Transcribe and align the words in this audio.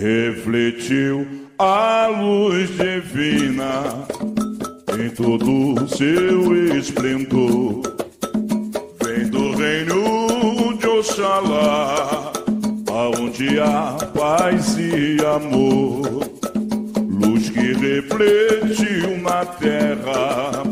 refletiu 0.00 1.26
a 1.58 2.06
luz 2.06 2.70
divina 2.70 4.06
em 4.98 5.10
todo 5.10 5.86
seu 5.88 6.78
esplendor. 6.78 7.82
Vem 9.04 9.28
do 9.28 9.52
reino 9.52 10.78
de 10.78 10.86
Oxalá, 10.86 12.32
aonde 12.88 13.60
há 13.60 13.98
paz 14.14 14.78
e 14.78 15.18
amor. 15.22 16.30
Luz 16.96 17.50
que 17.50 17.74
refletiu 17.74 19.18
na 19.22 19.44
terra, 19.44 20.62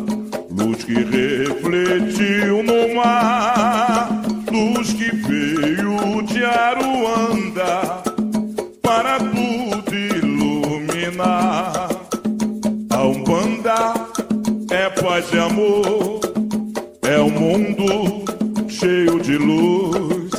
luz 0.51 0.85
que 0.85 0.95
refletiu 0.95 2.63
no 2.63 2.95
mar, 2.95 4.23
luz 4.51 4.95
que 4.95 5.15
veio 5.15 5.38
é 15.19 15.21
paz 15.21 15.33
e 15.33 15.39
amor, 15.39 16.21
é 17.03 17.21
um 17.21 17.31
mundo 17.31 18.25
cheio 18.69 19.19
de 19.21 19.37
luz, 19.37 20.31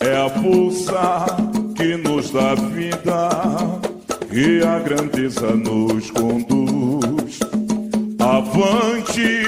é 0.00 0.16
a 0.16 0.30
força 0.30 1.26
que 1.76 1.94
nos 1.96 2.30
dá 2.30 2.54
vida 2.54 3.28
e 4.32 4.62
a 4.66 4.78
grandeza 4.78 5.54
nos 5.54 6.10
conduz. 6.10 7.38
Avante, 8.18 9.44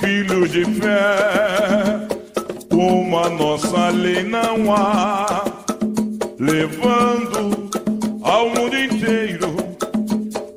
filhos 0.00 0.50
de 0.50 0.64
fé, 0.64 2.08
como 2.68 3.16
a 3.16 3.30
nossa 3.30 3.90
lei 3.90 4.24
não 4.24 4.74
há, 4.74 5.44
levando 6.38 7.70
ao 8.22 8.48
mundo 8.48 8.76
inteiro 8.76 9.54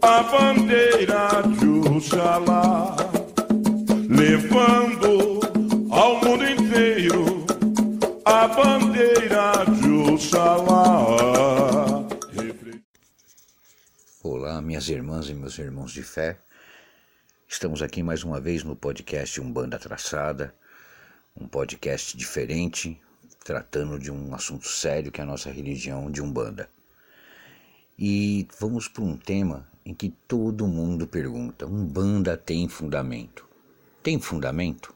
a 0.02 0.24
bandeira 0.24 1.44
de 1.60 1.74
Oxalá, 1.90 3.03
levando 4.24 5.42
ao 5.92 6.16
mundo 6.24 6.46
inteiro 6.46 7.46
a 8.24 8.48
bandeira 8.48 9.66
de 9.66 10.14
Oxalá. 10.14 12.08
Olá, 14.24 14.62
minhas 14.62 14.88
irmãs 14.88 15.28
e 15.28 15.34
meus 15.34 15.60
irmãos 15.60 15.92
de 15.92 16.02
fé. 16.04 16.40
Estamos 17.50 17.82
aqui 17.82 18.02
mais 18.02 18.24
uma 18.24 18.40
vez 18.40 18.64
no 18.64 18.78
podcast 18.78 19.42
Umbanda 19.42 19.78
Traçada, 19.78 20.56
um 21.36 21.46
podcast 21.46 22.16
diferente, 22.16 22.98
tratando 23.44 24.00
de 24.00 24.10
um 24.10 24.34
assunto 24.34 24.70
sério 24.70 25.12
que 25.12 25.20
é 25.20 25.26
a 25.26 25.28
nossa 25.28 25.52
religião 25.52 26.10
de 26.10 26.22
Umbanda. 26.22 26.70
E 28.00 28.48
vamos 28.58 28.88
para 28.88 29.04
um 29.04 29.18
tema 29.18 29.68
em 29.86 29.94
que 29.94 30.08
todo 30.30 30.66
mundo 30.66 31.06
pergunta: 31.06 31.66
Umbanda 31.66 32.38
tem 32.38 32.70
fundamento? 32.70 33.52
Tem 34.04 34.20
fundamento? 34.20 34.94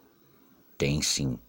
Tem 0.77 1.01
sim. 1.01 1.39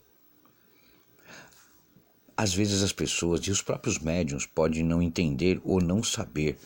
Às 2.37 2.55
vezes 2.55 2.85
as 2.85 2.93
pessoas 2.93 3.41
e 3.41 3.51
os 3.51 3.61
próprios 3.61 3.99
médiums 3.99 4.47
podem 4.47 4.85
não 4.85 5.03
entender 5.03 5.61
ou 5.65 5.81
não 5.81 6.01
saber 6.01 6.57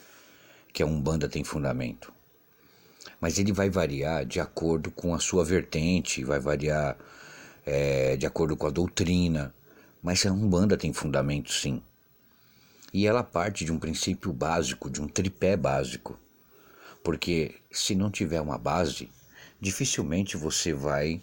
que 0.71 0.83
a 0.83 0.87
Umbanda 0.87 1.31
tem 1.31 1.43
fundamento. 1.43 2.13
Mas 3.19 3.39
ele 3.39 3.55
vai 3.55 3.71
variar 3.71 4.27
de 4.27 4.39
acordo 4.39 4.91
com 4.91 5.15
a 5.15 5.19
sua 5.19 5.47
vertente, 5.47 6.23
vai 6.25 6.39
variar 6.39 6.99
é, 7.65 8.15
de 8.19 8.27
acordo 8.27 8.55
com 8.55 8.67
a 8.67 8.71
doutrina. 8.71 9.55
Mas 10.03 10.27
a 10.27 10.31
Umbanda 10.31 10.77
tem 10.77 10.93
fundamento 10.93 11.51
sim. 11.51 11.83
E 12.93 13.07
ela 13.07 13.25
parte 13.25 13.65
de 13.65 13.73
um 13.73 13.79
princípio 13.79 14.31
básico, 14.31 14.91
de 14.91 15.01
um 15.01 15.09
tripé 15.09 15.57
básico. 15.57 16.19
Porque 17.03 17.55
se 17.71 17.95
não 17.95 18.11
tiver 18.11 18.43
uma 18.43 18.59
base, 18.59 19.11
dificilmente 19.63 20.37
você 20.37 20.75
vai 20.75 21.23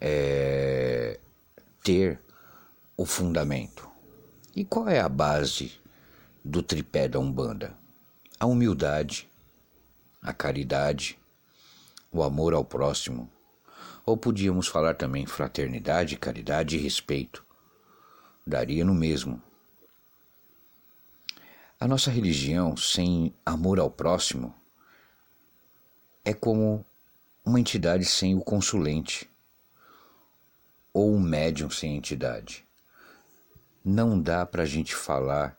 é, 0.00 1.20
ter 1.84 2.20
o 2.96 3.06
fundamento. 3.06 3.88
E 4.56 4.64
qual 4.64 4.88
é 4.88 4.98
a 4.98 5.08
base 5.08 5.80
do 6.44 6.64
tripé 6.64 7.06
da 7.06 7.20
Umbanda? 7.20 7.78
A 8.40 8.46
humildade, 8.46 9.28
a 10.20 10.32
caridade, 10.32 11.16
o 12.10 12.24
amor 12.24 12.54
ao 12.54 12.64
próximo. 12.64 13.30
Ou 14.04 14.16
podíamos 14.16 14.66
falar 14.66 14.94
também 14.94 15.24
fraternidade, 15.24 16.16
caridade 16.16 16.76
e 16.76 16.80
respeito. 16.80 17.44
Daria 18.44 18.84
no 18.84 18.94
mesmo. 18.94 19.40
A 21.78 21.86
nossa 21.86 22.10
religião 22.10 22.76
sem 22.76 23.32
amor 23.44 23.78
ao 23.78 23.90
próximo 23.90 24.52
é 26.24 26.34
como 26.34 26.84
uma 27.46 27.60
entidade 27.60 28.04
sem 28.04 28.34
o 28.34 28.40
consulente 28.40 29.30
ou 30.92 31.14
um 31.14 31.20
médium 31.20 31.70
sem 31.70 31.96
entidade. 31.96 32.66
Não 33.84 34.20
dá 34.20 34.44
para 34.44 34.64
a 34.64 34.66
gente 34.66 34.96
falar 34.96 35.56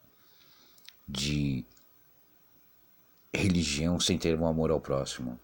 de 1.08 1.64
religião 3.34 4.02
sem 4.02 4.18
ter 4.18 4.38
um 4.38 4.46
amor 4.46 4.70
ao 4.70 4.82
próximo, 4.82 5.40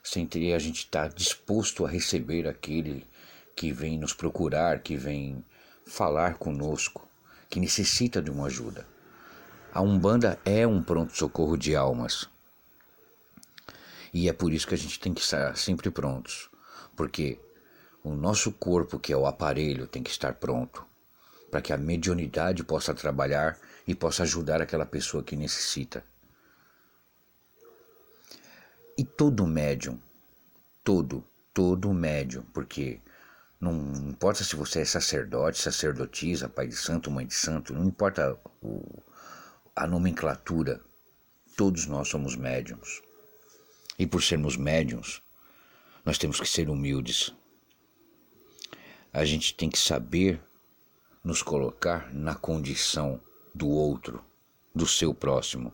sem 0.00 0.24
ter 0.24 0.54
a 0.54 0.60
gente 0.60 0.84
estar 0.84 1.08
tá 1.08 1.14
disposto 1.14 1.84
a 1.84 1.88
receber 1.88 2.46
aquele 2.46 3.04
que 3.56 3.72
vem 3.72 3.98
nos 3.98 4.12
procurar, 4.12 4.78
que 4.78 4.96
vem 4.96 5.44
falar 5.84 6.38
conosco, 6.38 7.08
que 7.50 7.58
necessita 7.58 8.22
de 8.22 8.30
uma 8.30 8.46
ajuda. 8.46 8.86
A 9.72 9.80
Umbanda 9.80 10.38
é 10.44 10.64
um 10.64 10.80
pronto-socorro 10.80 11.56
de 11.56 11.74
almas. 11.74 12.28
E 14.14 14.28
é 14.28 14.32
por 14.32 14.52
isso 14.52 14.68
que 14.68 14.74
a 14.74 14.78
gente 14.78 15.00
tem 15.00 15.12
que 15.12 15.20
estar 15.20 15.56
sempre 15.56 15.90
prontos, 15.90 16.48
porque 16.94 17.36
o 18.04 18.14
nosso 18.14 18.52
corpo, 18.52 18.96
que 18.96 19.12
é 19.12 19.16
o 19.16 19.26
aparelho, 19.26 19.88
tem 19.88 20.04
que 20.04 20.10
estar 20.10 20.34
pronto 20.34 20.86
para 21.50 21.60
que 21.60 21.72
a 21.72 21.76
mediunidade 21.76 22.62
possa 22.62 22.94
trabalhar 22.94 23.58
e 23.84 23.92
possa 23.92 24.22
ajudar 24.22 24.62
aquela 24.62 24.86
pessoa 24.86 25.24
que 25.24 25.34
necessita. 25.34 26.04
E 28.96 29.04
todo 29.04 29.44
médium, 29.48 29.98
todo, 30.84 31.24
todo 31.52 31.92
médium, 31.92 32.44
porque 32.52 33.00
não 33.60 33.72
importa 34.08 34.44
se 34.44 34.54
você 34.54 34.82
é 34.82 34.84
sacerdote, 34.84 35.60
sacerdotisa, 35.60 36.48
pai 36.48 36.68
de 36.68 36.76
santo, 36.76 37.10
mãe 37.10 37.26
de 37.26 37.34
santo, 37.34 37.74
não 37.74 37.84
importa 37.84 38.38
o, 38.62 39.02
a 39.74 39.88
nomenclatura, 39.88 40.80
todos 41.56 41.86
nós 41.86 42.06
somos 42.06 42.36
médiums. 42.36 43.02
E 43.98 44.06
por 44.06 44.22
sermos 44.22 44.56
médiums, 44.56 45.22
nós 46.04 46.18
temos 46.18 46.40
que 46.40 46.48
ser 46.48 46.68
humildes. 46.68 47.32
A 49.12 49.24
gente 49.24 49.54
tem 49.54 49.70
que 49.70 49.78
saber 49.78 50.40
nos 51.22 51.42
colocar 51.42 52.12
na 52.12 52.34
condição 52.34 53.20
do 53.54 53.68
outro, 53.68 54.24
do 54.74 54.86
seu 54.86 55.14
próximo. 55.14 55.72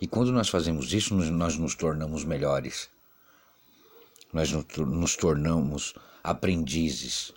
E 0.00 0.06
quando 0.06 0.30
nós 0.30 0.48
fazemos 0.48 0.92
isso, 0.92 1.14
nós 1.14 1.56
nos 1.56 1.74
tornamos 1.74 2.24
melhores. 2.24 2.90
Nós 4.32 4.50
nos 4.52 5.16
tornamos 5.16 5.94
aprendizes. 6.22 7.32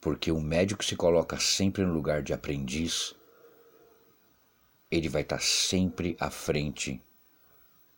Porque 0.00 0.32
o 0.32 0.40
médico 0.40 0.84
se 0.84 0.96
coloca 0.96 1.38
sempre 1.38 1.84
no 1.84 1.94
lugar 1.94 2.22
de 2.22 2.32
aprendiz 2.32 3.14
ele 4.90 5.08
vai 5.08 5.22
estar 5.22 5.40
sempre 5.40 6.16
à 6.18 6.30
frente 6.30 7.02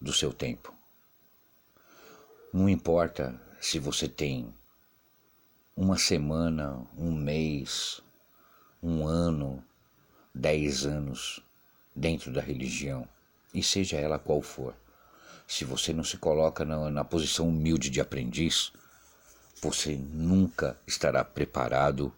do 0.00 0.12
seu 0.12 0.32
tempo. 0.32 0.74
Não 2.52 2.68
importa 2.68 3.40
se 3.60 3.78
você 3.78 4.08
tem 4.08 4.54
uma 5.76 5.98
semana, 5.98 6.86
um 6.96 7.12
mês, 7.12 8.00
um 8.82 9.06
ano, 9.06 9.62
dez 10.34 10.86
anos 10.86 11.40
dentro 11.94 12.32
da 12.32 12.40
religião, 12.40 13.06
e 13.52 13.62
seja 13.62 13.98
ela 13.98 14.18
qual 14.18 14.40
for. 14.40 14.74
Se 15.46 15.64
você 15.64 15.92
não 15.92 16.04
se 16.04 16.16
coloca 16.16 16.64
na, 16.64 16.90
na 16.90 17.04
posição 17.04 17.48
humilde 17.48 17.90
de 17.90 18.00
aprendiz, 18.00 18.72
você 19.60 19.96
nunca 19.96 20.78
estará 20.86 21.22
preparado 21.24 22.12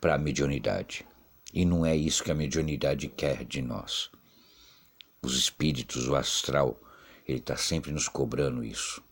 para 0.00 0.14
a 0.14 0.18
mediunidade. 0.18 1.04
E 1.52 1.64
não 1.64 1.84
é 1.84 1.96
isso 1.96 2.22
que 2.22 2.30
a 2.30 2.34
mediunidade 2.34 3.08
quer 3.08 3.44
de 3.44 3.62
nós. 3.62 4.10
Os 5.22 5.36
espíritos, 5.36 6.06
o 6.06 6.14
astral, 6.14 6.78
ele 7.28 7.40
está 7.40 7.58
sempre 7.58 7.92
nos 7.92 8.08
cobrando 8.08 8.64
isso. 8.64 9.02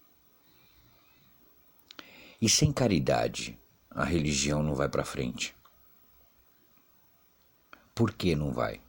E 2.40 2.48
sem 2.48 2.72
caridade, 2.72 3.58
a 3.90 4.04
religião 4.04 4.62
não 4.62 4.74
vai 4.74 4.88
para 4.88 5.04
frente. 5.04 5.54
Por 7.94 8.12
que 8.12 8.34
não 8.34 8.52
vai? 8.52 8.80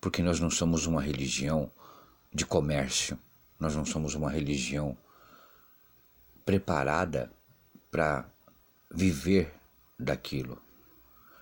Porque 0.00 0.22
nós 0.22 0.40
não 0.40 0.50
somos 0.50 0.86
uma 0.86 1.02
religião 1.02 1.70
de 2.32 2.46
comércio, 2.46 3.18
nós 3.60 3.76
não 3.76 3.84
somos 3.84 4.14
uma 4.14 4.30
religião 4.30 4.96
preparada 6.44 7.30
para 7.90 8.24
viver 8.90 9.52
daquilo, 9.98 10.60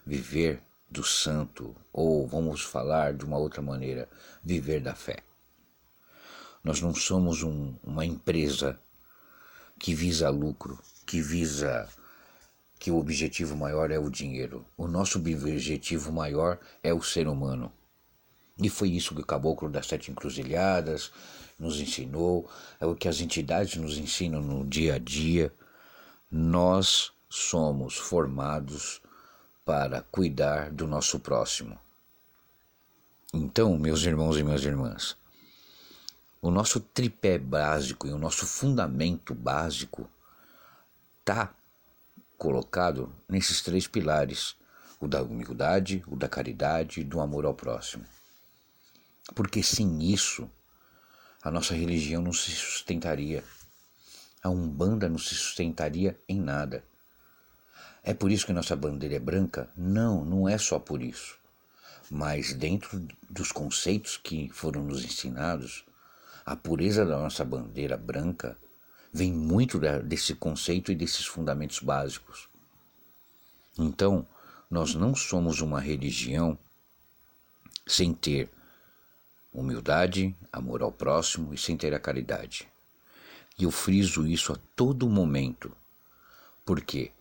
viver 0.05 0.61
do 0.91 1.05
santo, 1.05 1.75
ou 1.93 2.27
vamos 2.27 2.63
falar 2.63 3.15
de 3.15 3.25
uma 3.25 3.39
outra 3.39 3.63
maneira, 3.63 4.09
viver 4.43 4.81
da 4.81 4.95
fé. 4.95 5.23
Nós 6.63 6.81
não 6.81 6.95
somos 6.95 7.43
um, 7.43 7.75
uma 7.83 8.05
empresa 8.05 8.79
que 9.79 9.95
visa 9.95 10.29
lucro, 10.29 10.79
que 11.07 11.23
visa 11.23 11.89
que 12.79 12.91
o 12.91 12.99
objetivo 12.99 13.57
maior 13.57 13.91
é 13.91 13.99
o 13.99 14.11
dinheiro. 14.11 14.65
O 14.77 14.87
nosso 14.87 15.19
objetivo 15.19 16.13
maior 16.13 16.59
é 16.83 16.93
o 16.93 17.03
ser 17.03 17.29
humano. 17.29 17.73
E 18.59 18.69
foi 18.69 18.91
isso 18.91 19.15
que 19.15 19.23
o 19.23 19.27
Caboclo 19.27 19.71
das 19.71 19.87
Sete 19.87 20.11
Encruzilhadas 20.11 21.11
nos 21.59 21.81
ensinou, 21.81 22.49
é 22.81 22.87
o 22.87 22.95
que 22.95 23.09
as 23.09 23.21
entidades 23.21 23.77
nos 23.77 23.99
ensinam 23.99 24.41
no 24.41 24.67
dia 24.67 24.95
a 24.95 24.99
dia. 24.99 25.53
Nós 26.31 27.13
somos 27.29 27.97
formados 27.97 29.01
para 29.65 30.03
cuidar 30.11 30.71
do 30.71 30.87
nosso 30.87 31.21
próximo. 31.21 31.79
Então, 33.33 33.79
meus 33.79 34.03
irmãos 34.03 34.37
e 34.39 34.43
minhas 34.43 34.65
irmãs, 34.65 35.17
o 36.43 36.51
nosso 36.51 36.81
tripé 36.81 37.39
básico 37.39 38.07
e 38.07 38.13
o 38.13 38.19
nosso 38.19 38.47
fundamento 38.47 39.35
básico 39.35 40.09
está 41.21 41.55
colocado 42.39 43.15
nesses 43.29 43.61
três 43.61 43.87
pilares: 43.87 44.57
o 44.99 45.07
da 45.07 45.23
humildade, 45.23 46.03
o 46.07 46.17
da 46.17 46.29
caridade 46.29 47.01
e 47.01 47.05
do 47.05 47.21
amor 47.21 47.45
ao 47.45 47.55
próximo. 47.55 48.05
Porque 49.35 49.63
sem 49.63 50.03
isso, 50.11 50.51
a 51.43 51.51
nossa 51.51 51.75
religião 51.75 52.23
não 52.23 52.33
se 52.33 52.51
sustentaria. 52.53 53.45
A 54.43 54.49
Umbanda 54.49 55.09
não 55.09 55.19
se 55.19 55.35
sustentaria 55.35 56.19
em 56.27 56.41
nada. 56.41 56.83
É 58.03 58.15
por 58.15 58.31
isso 58.31 58.47
que 58.47 58.53
nossa 58.55 58.75
bandeira 58.75 59.17
é 59.17 59.19
branca? 59.19 59.69
Não, 59.77 60.25
não 60.25 60.49
é 60.49 60.57
só 60.57 60.79
por 60.79 61.03
isso. 61.03 61.39
Mas 62.11 62.55
dentro 62.55 63.07
dos 63.29 63.53
conceitos 63.53 64.17
que 64.17 64.49
foram 64.49 64.83
nos 64.83 65.05
ensinados, 65.05 65.85
a 66.51 66.57
pureza 66.57 67.07
da 67.07 67.17
nossa 67.17 67.45
bandeira 67.45 67.97
branca 67.97 68.59
vem 69.13 69.33
muito 69.33 69.79
desse 70.03 70.35
conceito 70.35 70.91
e 70.91 70.97
desses 70.97 71.25
fundamentos 71.25 71.79
básicos. 71.79 72.49
Então, 73.79 74.27
nós 74.69 74.97
não 74.97 75.15
somos 75.15 75.61
uma 75.61 75.81
religião 75.81 76.59
sem 77.87 78.13
ter 78.13 78.51
humildade, 79.53 80.35
amor 80.53 80.83
ao 80.83 80.91
próximo 80.91 81.55
e 81.55 81.57
sem 81.57 81.77
ter 81.77 81.95
a 81.95 82.01
caridade. 82.01 82.67
E 83.57 83.63
eu 83.63 83.71
friso 83.71 84.27
isso 84.27 84.53
a 84.53 84.59
todo 84.75 85.09
momento, 85.09 85.71
porque 86.67 87.13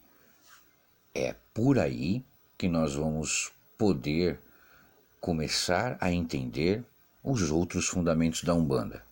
é 1.14 1.36
por 1.54 1.78
aí 1.78 2.26
que 2.58 2.68
nós 2.68 2.96
vamos 2.96 3.52
poder 3.78 4.40
começar 5.22 6.00
a 6.02 6.12
entender 6.12 6.84
os 7.24 7.52
outros 7.52 7.88
fundamentos 7.88 8.44
da 8.44 8.56
Umbanda. 8.56 9.08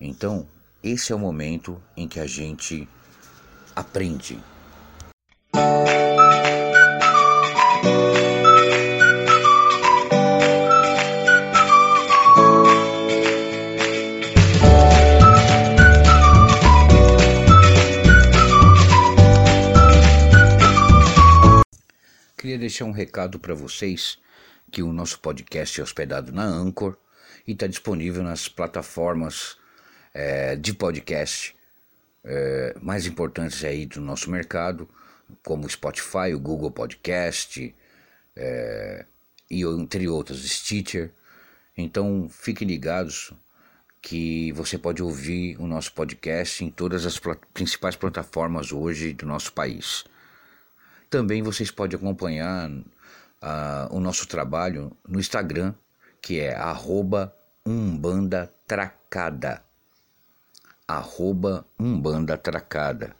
Então, 0.00 0.48
esse 0.82 1.12
é 1.12 1.14
o 1.14 1.18
momento 1.18 1.80
em 1.94 2.08
que 2.08 2.18
a 2.18 2.26
gente 2.26 2.88
aprende. 3.76 4.40
Queria 22.38 22.56
deixar 22.58 22.86
um 22.86 22.90
recado 22.90 23.38
para 23.38 23.52
vocês 23.52 24.18
que 24.72 24.82
o 24.82 24.94
nosso 24.94 25.20
podcast 25.20 25.78
é 25.78 25.82
hospedado 25.82 26.32
na 26.32 26.44
Anchor 26.44 26.96
e 27.46 27.52
está 27.52 27.66
disponível 27.66 28.22
nas 28.22 28.48
plataformas 28.48 29.59
é, 30.14 30.56
de 30.56 30.72
podcast 30.74 31.56
é, 32.24 32.74
mais 32.80 33.06
importantes 33.06 33.64
aí 33.64 33.86
do 33.86 34.00
nosso 34.00 34.30
mercado, 34.30 34.88
como 35.44 35.66
o 35.66 35.70
Spotify, 35.70 36.34
o 36.34 36.40
Google 36.40 36.70
Podcast 36.70 37.74
é, 38.36 39.04
e 39.50 39.62
entre 39.62 40.08
outros, 40.08 40.48
Stitcher. 40.48 41.10
Então 41.76 42.28
fiquem 42.30 42.66
ligados 42.66 43.32
que 44.02 44.52
você 44.52 44.78
pode 44.78 45.02
ouvir 45.02 45.56
o 45.58 45.66
nosso 45.66 45.92
podcast 45.92 46.64
em 46.64 46.70
todas 46.70 47.04
as 47.04 47.20
principais 47.52 47.96
plataformas 47.96 48.72
hoje 48.72 49.12
do 49.12 49.26
nosso 49.26 49.52
país. 49.52 50.04
Também 51.10 51.42
vocês 51.42 51.70
podem 51.70 51.98
acompanhar 51.98 52.70
uh, 52.70 52.84
o 53.90 54.00
nosso 54.00 54.26
trabalho 54.26 54.96
no 55.06 55.20
Instagram, 55.20 55.74
que 56.22 56.40
é 56.40 56.54
arroba 56.54 57.34
umbandatracada 57.66 59.62
arroba 60.96 61.66
Umbanda 61.78 62.36
Tracada. 62.36 63.14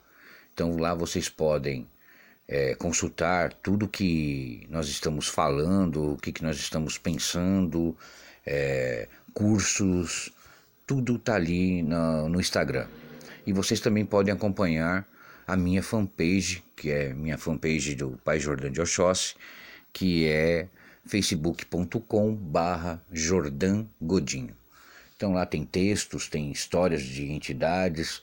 Então 0.53 0.77
lá 0.77 0.95
vocês 0.95 1.29
podem 1.29 1.87
é, 2.49 2.75
consultar 2.75 3.53
tudo 3.53 3.89
que 3.89 4.67
nós 4.69 4.89
estamos 4.89 5.29
falando, 5.29 6.15
o 6.15 6.17
que, 6.17 6.33
que 6.33 6.43
nós 6.43 6.57
estamos 6.57 6.99
pensando, 6.99 7.97
é, 8.45 9.09
cursos, 9.33 10.33
tudo 10.87 11.17
está 11.17 11.37
ali 11.37 11.83
no, 11.83 12.29
no 12.29 12.41
Instagram. 12.41 12.87
E 13.47 13.53
vocês 13.53 13.81
também 13.81 14.05
podem 14.05 14.35
acompanhar 14.35 15.07
a 15.47 15.57
minha 15.57 15.83
fanpage, 15.83 16.63
que 16.77 16.91
é 16.91 17.15
minha 17.15 17.39
fanpage 17.39 17.95
do 17.95 18.19
Pai 18.25 18.39
Jordão 18.39 18.71
de 18.71 18.81
Oxóssi, 18.81 19.35
que 19.93 20.27
é 20.27 20.69
facebook.com 21.05 22.35
barra 22.35 23.03
Jordan 23.13 23.87
Godinho. 24.01 24.60
Então 25.21 25.35
lá 25.35 25.45
tem 25.45 25.67
textos, 25.67 26.29
tem 26.29 26.51
histórias 26.51 27.03
de 27.03 27.31
entidades, 27.31 28.23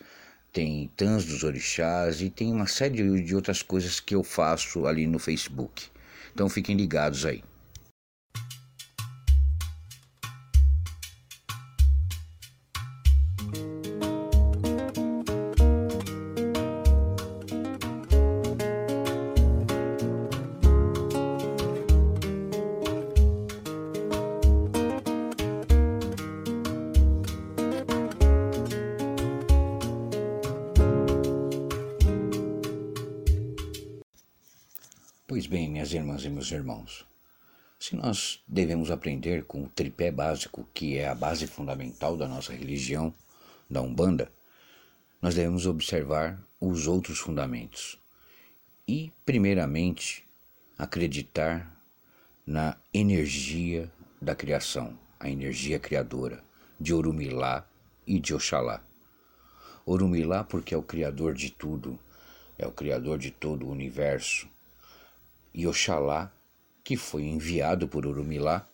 tem 0.51 0.89
tans 0.97 1.25
dos 1.25 1.43
orixás 1.43 2.23
e 2.23 2.29
tem 2.31 2.51
uma 2.51 2.65
série 2.65 3.21
de 3.21 3.35
outras 3.35 3.61
coisas 3.61 3.99
que 3.99 4.15
eu 4.15 4.23
faço 4.23 4.87
ali 4.87 5.05
no 5.05 5.19
Facebook. 5.19 5.89
Então 6.33 6.49
fiquem 6.49 6.75
ligados 6.75 7.23
aí. 7.23 7.43
Pois 35.37 35.45
bem, 35.45 35.69
minhas 35.69 35.93
irmãs 35.93 36.25
e 36.25 36.31
meus 36.31 36.51
irmãos, 36.51 37.05
se 37.79 37.95
nós 37.95 38.43
devemos 38.47 38.89
aprender 38.89 39.45
com 39.45 39.63
o 39.63 39.69
tripé 39.69 40.09
básico, 40.09 40.67
que 40.73 40.97
é 40.97 41.07
a 41.07 41.13
base 41.13 41.45
fundamental 41.45 42.17
da 42.17 42.27
nossa 42.27 42.51
religião, 42.51 43.13
da 43.69 43.79
Umbanda, 43.79 44.31
nós 45.21 45.35
devemos 45.35 45.67
observar 45.67 46.43
os 46.59 46.87
outros 46.87 47.19
fundamentos. 47.19 48.01
E, 48.87 49.13
primeiramente, 49.23 50.25
acreditar 50.75 51.85
na 52.43 52.75
energia 52.91 53.91
da 54.19 54.33
criação, 54.33 54.97
a 55.19 55.29
energia 55.29 55.77
criadora 55.77 56.43
de 56.79 56.95
Orumilá 56.95 57.63
e 58.07 58.19
de 58.19 58.33
Oxalá. 58.33 58.83
Orumilá 59.85 60.43
porque 60.43 60.73
é 60.73 60.77
o 60.79 60.81
criador 60.81 61.35
de 61.35 61.51
tudo, 61.51 61.99
é 62.57 62.65
o 62.65 62.71
criador 62.71 63.19
de 63.19 63.29
todo 63.29 63.67
o 63.67 63.71
universo, 63.71 64.49
e 65.53 65.67
Oxalá, 65.67 66.31
que 66.83 66.95
foi 66.95 67.23
enviado 67.23 67.87
por 67.87 68.05
Urumilá 68.05 68.67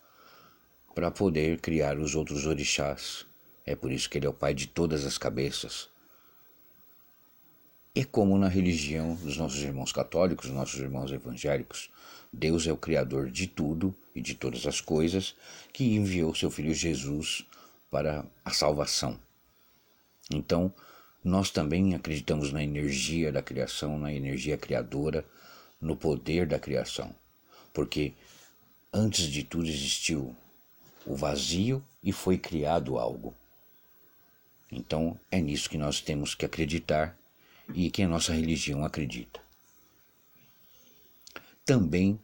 para 0.94 1.10
poder 1.10 1.60
criar 1.60 1.98
os 1.98 2.16
outros 2.16 2.46
orixás. 2.46 3.26
É 3.66 3.76
por 3.76 3.92
isso 3.92 4.10
que 4.10 4.18
ele 4.18 4.26
é 4.26 4.30
o 4.30 4.34
pai 4.34 4.54
de 4.54 4.68
todas 4.68 5.06
as 5.06 5.18
cabeças. 5.18 5.90
E 7.96 8.04
como 8.04 8.38
na 8.38 8.48
religião 8.48 9.16
dos 9.16 9.38
nossos 9.38 9.62
irmãos 9.62 9.92
católicos, 9.92 10.50
nossos 10.50 10.80
irmãos 10.80 11.12
evangélicos, 11.12 11.92
Deus 12.32 12.66
é 12.66 12.74
o 12.74 12.78
Criador 12.78 13.30
de 13.30 13.46
tudo 13.46 13.94
e 14.16 14.22
de 14.22 14.34
todas 14.34 14.66
as 14.66 14.82
coisas, 14.82 15.36
que 15.72 15.96
enviou 15.96 16.34
seu 16.34 16.50
Filho 16.50 16.74
Jesus 16.74 17.46
para 17.92 18.26
a 18.44 18.52
salvação. 18.52 19.20
Então, 20.32 20.74
nós 21.24 21.52
também 21.52 21.94
acreditamos 21.94 22.52
na 22.52 22.64
energia 22.64 23.32
da 23.32 23.42
criação, 23.42 24.00
na 24.00 24.12
energia 24.12 24.58
criadora, 24.58 25.24
no 25.84 25.96
poder 25.98 26.48
da 26.48 26.58
criação, 26.58 27.14
porque 27.74 28.14
antes 28.92 29.26
de 29.26 29.44
tudo 29.44 29.68
existiu 29.68 30.34
o 31.06 31.16
vazio 31.16 31.84
e 32.02 32.14
foi 32.14 32.38
criado 32.38 32.98
algo. 32.98 33.36
Então 34.72 35.20
é 35.30 35.40
nisso 35.42 35.70
que 35.70 35.78
nós 35.78 36.00
temos 36.00 36.34
que 36.34 36.46
acreditar 36.46 37.16
e 37.76 37.92
que 37.92 38.02
a 38.02 38.08
nossa 38.08 38.34
religião 38.34 38.86
acredita. 38.86 39.42
Também 41.66 42.18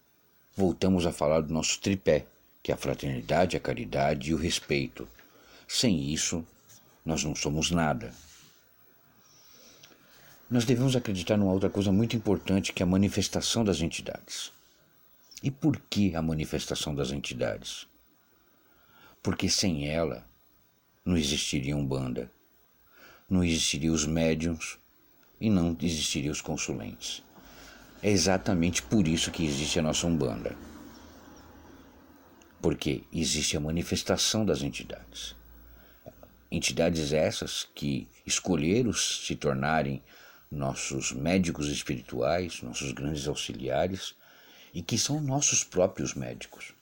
voltamos 0.56 1.06
a 1.06 1.12
falar 1.12 1.42
do 1.42 1.54
nosso 1.54 1.80
tripé, 1.82 2.25
que 2.63 2.72
é 2.72 2.75
a 2.75 2.78
fraternidade, 2.78 3.58
a 3.58 3.60
caridade 3.60 4.32
e 4.32 4.34
o 4.34 4.38
respeito. 4.38 5.08
Sem 5.68 6.12
isso, 6.13 6.46
nós 7.06 7.24
não 7.24 7.36
somos 7.36 7.72
nada. 7.72 8.13
Nós 10.50 10.65
devemos 10.65 10.96
acreditar 10.96 11.38
numa 11.38 11.51
outra 11.51 11.70
coisa 11.70 11.91
muito 11.91 12.15
importante, 12.15 12.74
que 12.74 12.82
é 12.82 12.86
a 12.86 12.88
manifestação 12.88 13.63
das 13.63 13.82
entidades. 13.82 14.51
E 15.44 15.51
por 15.51 15.79
que 15.89 16.15
a 16.15 16.22
manifestação 16.24 16.96
das 16.96 17.12
entidades? 17.12 17.88
Porque 19.22 19.48
sem 19.48 19.88
ela 19.88 20.27
não 21.06 21.15
existiria 21.15 21.77
Umbanda, 21.77 22.32
não 23.29 23.44
existiriam 23.44 23.94
os 23.94 24.08
médiums 24.08 24.79
e 25.39 25.51
não 25.51 25.77
existiriam 25.82 26.32
os 26.32 26.41
consulentes. 26.41 27.24
É 28.01 28.10
exatamente 28.10 28.82
por 28.82 29.08
isso 29.08 29.29
que 29.29 29.46
existe 29.46 29.77
a 29.77 29.84
nossa 29.84 30.08
Umbanda. 30.08 30.58
Porque 32.60 33.03
existe 33.13 33.56
a 33.56 33.60
manifestação 33.60 34.44
das 34.44 34.63
entidades. 34.63 35.36
Entidades 36.51 37.13
essas 37.13 37.68
que 37.75 38.08
escolheram 38.25 38.91
se 38.91 39.36
tornarem 39.36 40.01
nossos 40.51 41.12
médicos 41.12 41.68
espirituais, 41.68 42.62
nossos 42.62 42.91
grandes 42.91 43.27
auxiliares 43.27 44.15
e 44.74 44.82
que 44.82 44.98
são 44.98 45.22
nossos 45.22 45.63
próprios 45.63 46.13
médicos. 46.13 46.74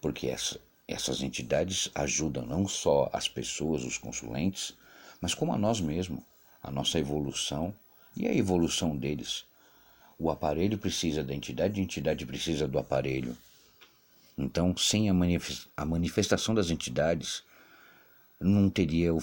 Porque 0.00 0.28
essa, 0.28 0.60
essas 0.86 1.22
entidades 1.22 1.90
ajudam 1.94 2.44
não 2.44 2.68
só 2.68 3.08
as 3.12 3.28
pessoas, 3.28 3.84
os 3.84 3.96
consulentes, 3.96 4.74
mas 5.20 5.34
como 5.34 5.52
a 5.52 5.58
nós 5.58 5.80
mesmos, 5.80 6.22
a 6.62 6.70
nossa 6.70 6.98
evolução 6.98 7.74
e 8.16 8.26
a 8.26 8.34
evolução 8.34 8.96
deles. 8.96 9.44
O 10.18 10.30
aparelho 10.30 10.78
precisa 10.78 11.24
da 11.24 11.34
entidade, 11.34 11.80
a 11.80 11.82
entidade 11.82 12.24
precisa 12.24 12.68
do 12.68 12.78
aparelho. 12.78 13.36
Então, 14.36 14.76
sem 14.76 15.08
a 15.08 15.84
manifestação 15.84 16.54
das 16.54 16.70
entidades, 16.70 17.42
não 18.40 18.68
teria 18.68 19.14
o 19.14 19.20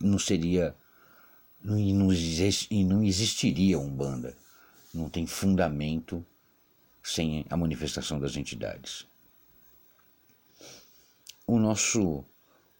não 0.00 0.18
seria 0.18 0.74
e 1.64 1.92
não, 1.92 2.12
e 2.12 2.84
não 2.84 3.02
existiria 3.02 3.78
umbanda. 3.78 4.36
Não 4.92 5.08
tem 5.08 5.26
fundamento 5.26 6.24
sem 7.02 7.44
a 7.48 7.56
manifestação 7.56 8.20
das 8.20 8.36
entidades. 8.36 9.06
O 11.46 11.58
nosso 11.58 12.24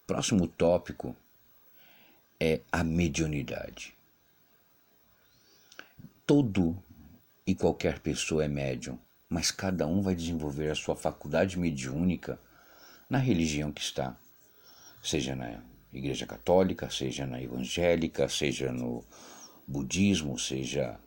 próximo 0.07 0.47
tópico 0.47 1.17
é 2.39 2.61
a 2.71 2.85
mediunidade. 2.85 3.95
Todo 6.27 6.77
e 7.47 7.55
qualquer 7.55 7.99
pessoa 8.01 8.45
é 8.45 8.49
médium, 8.49 8.99
mas 9.29 9.51
cada 9.51 9.87
um 9.87 10.01
vai 10.01 10.15
desenvolver 10.15 10.71
a 10.71 10.75
sua 10.75 10.97
faculdade 10.97 11.59
mediúnica 11.59 12.39
na 13.09 13.19
religião 13.19 13.71
que 13.71 13.83
está, 13.83 14.17
seja 15.03 15.37
na 15.37 15.61
Igreja 15.99 16.27
Católica, 16.27 16.91
seja 16.91 17.27
na 17.27 17.41
evangélica, 17.41 18.29
seja 18.29 18.73
no 18.73 19.05
budismo, 19.67 20.39
seja 20.39 20.99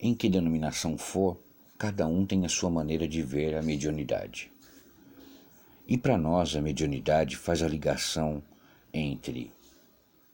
em 0.00 0.14
que 0.14 0.28
denominação 0.28 0.96
for, 0.96 1.38
cada 1.78 2.06
um 2.06 2.24
tem 2.24 2.44
a 2.44 2.48
sua 2.48 2.70
maneira 2.70 3.06
de 3.06 3.22
ver 3.22 3.54
a 3.54 3.62
mediunidade. 3.62 4.50
E 5.86 5.98
para 5.98 6.16
nós 6.16 6.56
a 6.56 6.62
mediunidade 6.62 7.36
faz 7.36 7.62
a 7.62 7.68
ligação 7.68 8.42
entre 8.92 9.50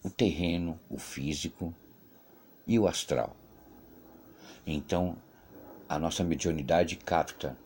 o 0.02 0.08
terreno, 0.08 0.78
o 0.88 0.98
físico 0.98 1.74
e 2.66 2.78
o 2.78 2.86
astral. 2.86 3.34
Então, 4.66 5.16
a 5.88 5.98
nossa 5.98 6.22
mediunidade 6.22 6.96
capta 6.96 7.56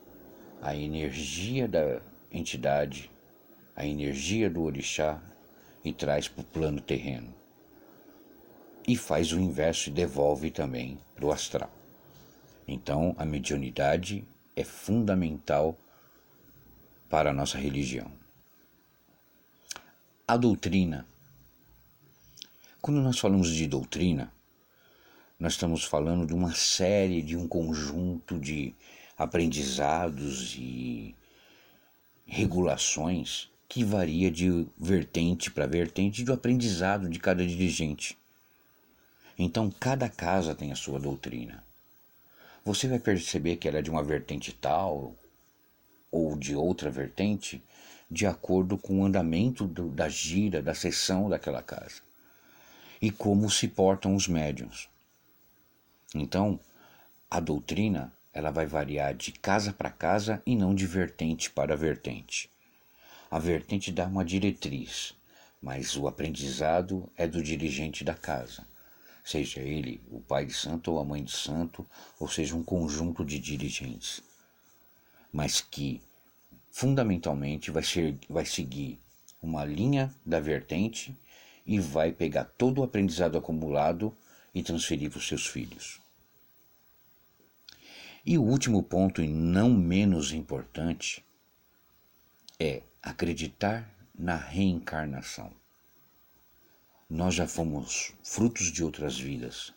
a 0.62 0.74
energia 0.76 1.68
da 1.68 2.00
entidade, 2.30 3.10
a 3.74 3.84
energia 3.84 4.48
do 4.48 4.62
orixá 4.62 5.20
e 5.84 5.92
traz 5.92 6.28
para 6.28 6.42
o 6.42 6.44
plano 6.44 6.80
terreno. 6.80 7.32
E 8.86 8.96
faz 8.96 9.32
o 9.32 9.38
inverso 9.38 9.88
e 9.88 9.92
devolve 9.92 10.50
também 10.50 10.98
para 11.14 11.26
o 11.26 11.32
astral. 11.32 11.70
Então, 12.66 13.14
a 13.18 13.24
mediunidade 13.24 14.24
é 14.56 14.64
fundamental 14.64 15.76
para 17.08 17.30
a 17.30 17.32
nossa 17.32 17.58
religião. 17.58 18.10
A 20.26 20.36
doutrina. 20.36 21.06
Quando 22.80 23.00
nós 23.00 23.18
falamos 23.18 23.50
de 23.50 23.66
doutrina, 23.66 24.32
nós 25.38 25.52
estamos 25.52 25.84
falando 25.84 26.26
de 26.26 26.34
uma 26.34 26.54
série, 26.54 27.22
de 27.22 27.36
um 27.36 27.46
conjunto 27.46 28.38
de 28.38 28.74
aprendizados 29.18 30.56
e 30.58 31.14
regulações 32.24 33.51
que 33.72 33.82
varia 33.82 34.30
de 34.30 34.66
vertente 34.78 35.50
para 35.50 35.64
vertente 35.64 36.22
do 36.22 36.34
aprendizado 36.34 37.08
de 37.08 37.18
cada 37.18 37.42
dirigente. 37.42 38.18
Então, 39.38 39.70
cada 39.70 40.10
casa 40.10 40.54
tem 40.54 40.70
a 40.70 40.76
sua 40.76 41.00
doutrina. 41.00 41.64
Você 42.62 42.86
vai 42.86 42.98
perceber 42.98 43.56
que 43.56 43.66
ela 43.66 43.78
é 43.78 43.82
de 43.82 43.90
uma 43.90 44.02
vertente 44.02 44.52
tal 44.52 45.16
ou 46.10 46.36
de 46.36 46.54
outra 46.54 46.90
vertente, 46.90 47.64
de 48.10 48.26
acordo 48.26 48.76
com 48.76 49.00
o 49.00 49.06
andamento 49.06 49.66
do, 49.66 49.88
da 49.88 50.06
gira, 50.06 50.60
da 50.60 50.74
sessão 50.74 51.30
daquela 51.30 51.62
casa 51.62 52.02
e 53.00 53.10
como 53.10 53.50
se 53.50 53.68
portam 53.68 54.14
os 54.14 54.28
médiuns. 54.28 54.90
Então, 56.14 56.60
a 57.30 57.40
doutrina 57.40 58.12
ela 58.34 58.50
vai 58.50 58.66
variar 58.66 59.14
de 59.14 59.32
casa 59.32 59.72
para 59.72 59.90
casa 59.90 60.42
e 60.44 60.54
não 60.54 60.74
de 60.74 60.86
vertente 60.86 61.48
para 61.48 61.74
vertente. 61.74 62.51
A 63.32 63.38
vertente 63.38 63.90
dá 63.90 64.06
uma 64.06 64.26
diretriz, 64.26 65.14
mas 65.58 65.96
o 65.96 66.06
aprendizado 66.06 67.10
é 67.16 67.26
do 67.26 67.42
dirigente 67.42 68.04
da 68.04 68.12
casa, 68.12 68.68
seja 69.24 69.58
ele 69.62 70.02
o 70.10 70.20
pai 70.20 70.44
de 70.44 70.52
santo 70.52 70.92
ou 70.92 71.00
a 71.00 71.04
mãe 71.06 71.24
de 71.24 71.32
santo, 71.32 71.86
ou 72.20 72.28
seja 72.28 72.54
um 72.54 72.62
conjunto 72.62 73.24
de 73.24 73.38
dirigentes, 73.38 74.22
mas 75.32 75.62
que 75.62 76.02
fundamentalmente 76.70 77.70
vai, 77.70 77.82
ser, 77.82 78.18
vai 78.28 78.44
seguir 78.44 79.00
uma 79.40 79.64
linha 79.64 80.14
da 80.26 80.38
vertente 80.38 81.16
e 81.64 81.80
vai 81.80 82.12
pegar 82.12 82.44
todo 82.44 82.82
o 82.82 82.84
aprendizado 82.84 83.38
acumulado 83.38 84.14
e 84.54 84.62
transferir 84.62 85.08
para 85.08 85.20
os 85.20 85.26
seus 85.26 85.46
filhos. 85.46 86.02
E 88.26 88.36
o 88.36 88.42
último 88.42 88.82
ponto, 88.82 89.22
e 89.22 89.26
não 89.26 89.70
menos 89.70 90.34
importante, 90.34 91.24
é 92.60 92.82
acreditar 93.02 93.88
na 94.14 94.36
reencarnação. 94.36 95.52
Nós 97.08 97.34
já 97.34 97.46
fomos 97.46 98.12
frutos 98.22 98.70
de 98.70 98.84
outras 98.84 99.18
vidas. 99.18 99.72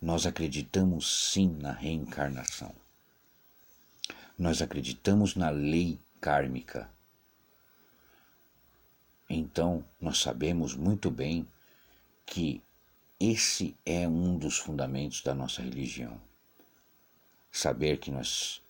Nós 0.00 0.26
acreditamos 0.26 1.30
sim 1.32 1.48
na 1.48 1.72
reencarnação. 1.72 2.74
Nós 4.38 4.60
acreditamos 4.60 5.34
na 5.34 5.50
lei 5.50 5.98
kármica. 6.20 6.90
Então, 9.28 9.84
nós 10.00 10.18
sabemos 10.18 10.74
muito 10.74 11.10
bem 11.10 11.46
que 12.26 12.62
esse 13.18 13.74
é 13.86 14.06
um 14.06 14.36
dos 14.36 14.58
fundamentos 14.58 15.22
da 15.22 15.34
nossa 15.34 15.62
religião 15.62 16.20
saber 17.52 17.98
que 17.98 18.10
nós 18.10 18.62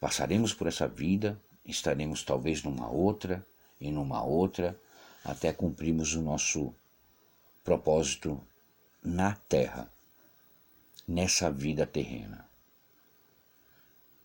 passaremos 0.00 0.52
por 0.52 0.66
essa 0.66 0.88
vida, 0.88 1.40
estaremos 1.64 2.22
talvez 2.22 2.62
numa 2.62 2.88
outra 2.88 3.46
e 3.80 3.90
numa 3.90 4.22
outra, 4.22 4.78
até 5.24 5.52
cumprirmos 5.52 6.14
o 6.14 6.22
nosso 6.22 6.74
propósito 7.62 8.40
na 9.02 9.34
Terra, 9.34 9.90
nessa 11.06 11.50
vida 11.50 11.86
terrena. 11.86 12.48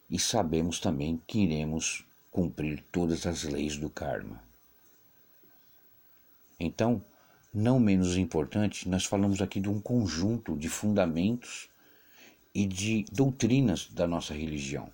E 0.10 0.20
sabemos 0.20 0.80
também 0.80 1.22
que 1.28 1.40
iremos 1.40 2.06
cumprir 2.32 2.84
todas 2.92 3.26
as 3.26 3.44
leis 3.44 3.78
do 3.78 3.90
karma. 3.90 4.44
Então, 6.60 7.04
não 7.54 7.80
menos 7.80 8.18
importante, 8.18 8.88
nós 8.88 9.06
falamos 9.06 9.42
aqui 9.42 9.60
de 9.60 9.70
um 9.70 9.80
conjunto 9.80 10.56
de 10.58 10.70
fundamentos 10.70 11.70
e 12.54 12.66
de 12.66 13.06
doutrinas 13.12 13.88
da 13.88 14.08
nossa 14.08 14.34
religião. 14.34 14.92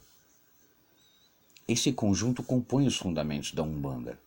Esse 1.67 1.91
conjunto 1.91 2.43
compõe 2.43 2.85
os 2.85 2.95
fundamentos 2.95 3.51
da 3.51 3.63
Umbanda. 3.63 4.19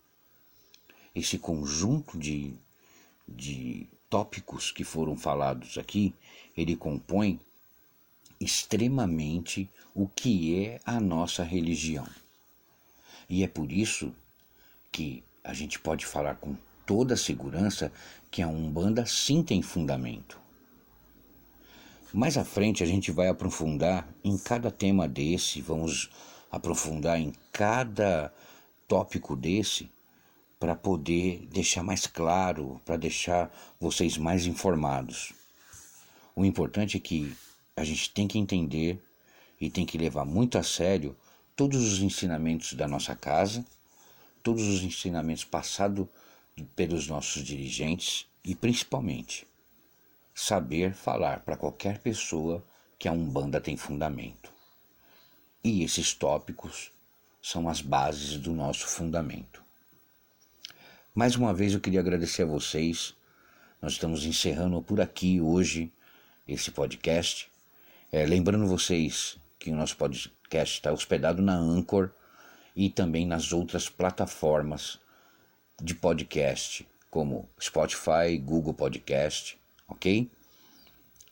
Esse 1.15 1.37
conjunto 1.37 2.17
de, 2.17 2.53
de 3.27 3.87
tópicos 4.09 4.71
que 4.71 4.83
foram 4.83 5.15
falados 5.15 5.77
aqui, 5.77 6.13
ele 6.55 6.75
compõe 6.75 7.39
extremamente 8.39 9.69
o 9.93 10.07
que 10.07 10.63
é 10.63 10.81
a 10.85 10.99
nossa 10.99 11.43
religião. 11.43 12.07
E 13.29 13.43
é 13.43 13.47
por 13.47 13.71
isso 13.71 14.13
que 14.91 15.23
a 15.43 15.53
gente 15.53 15.79
pode 15.79 16.05
falar 16.05 16.35
com 16.35 16.55
toda 16.85 17.15
segurança 17.15 17.91
que 18.31 18.41
a 18.41 18.47
Umbanda 18.47 19.05
sim 19.05 19.43
tem 19.43 19.61
fundamento. 19.61 20.39
Mais 22.11 22.37
à 22.37 22.43
frente 22.43 22.81
a 22.81 22.85
gente 22.87 23.11
vai 23.11 23.27
aprofundar 23.27 24.07
em 24.23 24.37
cada 24.37 24.71
tema 24.71 25.07
desse, 25.07 25.61
vamos 25.61 26.09
aprofundar 26.51 27.19
em 27.19 27.33
cada 27.51 28.33
tópico 28.87 29.35
desse 29.35 29.89
para 30.59 30.75
poder 30.75 31.47
deixar 31.51 31.83
mais 31.83 32.05
claro, 32.05 32.81
para 32.85 32.97
deixar 32.97 33.49
vocês 33.79 34.17
mais 34.17 34.45
informados. 34.45 35.31
O 36.35 36.43
importante 36.43 36.97
é 36.97 36.99
que 36.99 37.33
a 37.75 37.83
gente 37.83 38.09
tem 38.11 38.27
que 38.27 38.37
entender 38.37 39.01
e 39.59 39.69
tem 39.69 39.85
que 39.85 39.97
levar 39.97 40.25
muito 40.25 40.57
a 40.57 40.63
sério 40.63 41.15
todos 41.55 41.93
os 41.93 42.01
ensinamentos 42.01 42.73
da 42.73 42.87
nossa 42.87 43.15
casa, 43.15 43.65
todos 44.43 44.67
os 44.67 44.83
ensinamentos 44.83 45.43
passados 45.43 46.07
pelos 46.75 47.07
nossos 47.07 47.43
dirigentes 47.43 48.25
e 48.43 48.55
principalmente 48.55 49.47
saber 50.33 50.93
falar 50.93 51.41
para 51.41 51.57
qualquer 51.57 51.99
pessoa 51.99 52.63
que 52.97 53.07
a 53.07 53.11
Umbanda 53.11 53.61
tem 53.61 53.77
fundamento. 53.77 54.58
E 55.71 55.83
esses 55.83 56.15
tópicos 56.15 56.91
são 57.39 57.69
as 57.69 57.79
bases 57.79 58.37
do 58.37 58.53
nosso 58.53 58.87
fundamento. 58.87 59.63
Mais 61.13 61.35
uma 61.35 61.53
vez 61.53 61.73
eu 61.73 61.79
queria 61.79 61.99
agradecer 61.99 62.41
a 62.41 62.47
vocês. 62.47 63.13
Nós 63.79 63.91
estamos 63.91 64.25
encerrando 64.25 64.81
por 64.81 64.99
aqui 64.99 65.39
hoje 65.39 65.93
esse 66.47 66.71
podcast. 66.71 67.51
É, 68.11 68.25
lembrando 68.25 68.65
vocês 68.65 69.37
que 69.59 69.69
o 69.69 69.75
nosso 69.75 69.95
podcast 69.95 70.73
está 70.73 70.91
hospedado 70.91 71.39
na 71.39 71.53
Anchor 71.55 72.09
e 72.75 72.89
também 72.89 73.27
nas 73.27 73.53
outras 73.53 73.87
plataformas 73.87 74.99
de 75.79 75.93
podcast, 75.93 76.83
como 77.11 77.47
Spotify, 77.61 78.39
Google 78.43 78.73
Podcast, 78.73 79.55
ok? 79.87 80.31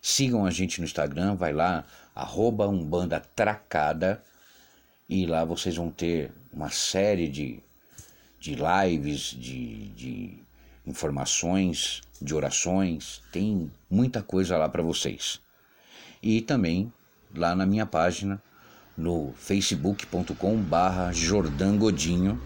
Sigam 0.10 0.46
a 0.46 0.52
gente 0.52 0.80
no 0.80 0.86
Instagram, 0.86 1.36
vai 1.36 1.52
lá, 1.52 1.84
arroba 2.16 2.66
Umbanda 2.66 3.20
Tracada, 3.36 4.24
e 5.10 5.26
lá 5.26 5.44
vocês 5.44 5.76
vão 5.76 5.92
ter 5.92 6.32
uma 6.54 6.70
série 6.70 7.28
de 7.28 7.62
de 8.40 8.56
lives, 8.56 9.36
de, 9.38 9.90
de 9.90 10.40
informações, 10.86 12.02
de 12.22 12.34
orações, 12.34 13.22
tem 13.34 13.70
muita 13.90 14.24
coisa 14.24 14.58
lá 14.58 14.70
para 14.70 14.82
vocês. 14.82 15.42
E 16.24 16.40
também 16.40 16.90
lá 17.36 17.54
na 17.54 17.66
minha 17.66 17.86
página, 17.86 18.42
no 18.96 19.34
facebook.com 19.34 20.56
barra 20.62 21.12
Godinho, 21.78 22.42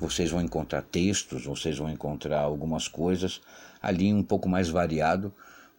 vocês 0.00 0.30
vão 0.30 0.40
encontrar 0.40 0.80
textos, 0.80 1.44
vocês 1.44 1.76
vão 1.76 1.90
encontrar 1.90 2.40
algumas 2.40 2.88
coisas 2.88 3.42
ali 3.82 4.14
um 4.14 4.22
pouco 4.22 4.48
mais 4.48 4.70
variado, 4.70 5.30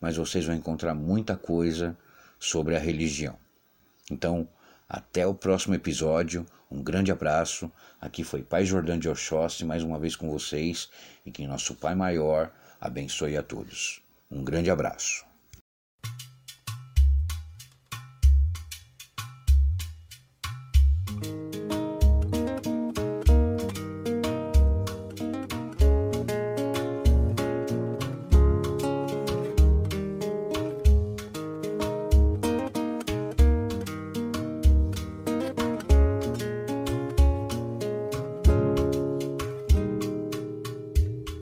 mas 0.04 0.18
vocês 0.18 0.46
vão 0.46 0.54
encontrar 0.54 0.94
muita 0.94 1.38
coisa 1.38 1.98
sobre 2.38 2.76
a 2.76 2.80
religião. 2.80 3.38
Então, 4.12 4.46
até 4.90 5.26
o 5.26 5.34
próximo 5.34 5.76
episódio. 5.76 6.46
Um 6.70 6.84
grande 6.84 7.10
abraço. 7.10 7.72
Aqui 8.02 8.22
foi 8.22 8.44
Pai 8.44 8.66
Jordão 8.66 9.00
de 9.00 9.08
Oxóssi 9.08 9.64
mais 9.64 9.82
uma 9.82 9.98
vez 9.98 10.18
com 10.18 10.30
vocês 10.30 10.90
e 11.26 11.32
que 11.32 11.48
nosso 11.48 11.74
Pai 11.76 11.96
Maior 11.96 12.52
abençoe 12.82 13.38
a 13.38 13.44
todos. 13.44 14.02
Um 14.30 14.44
grande 14.44 14.70
abraço. 14.70 15.33